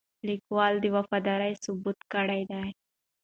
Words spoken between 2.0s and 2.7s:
کړې ده.